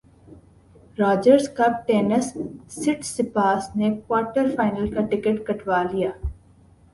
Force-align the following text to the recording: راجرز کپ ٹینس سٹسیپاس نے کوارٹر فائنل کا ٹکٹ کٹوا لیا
راجرز 0.97 1.49
کپ 1.57 1.85
ٹینس 1.87 2.31
سٹسیپاس 2.75 3.69
نے 3.75 3.89
کوارٹر 4.07 4.49
فائنل 4.55 4.89
کا 4.93 5.01
ٹکٹ 5.11 5.45
کٹوا 5.47 5.83
لیا 5.83 6.09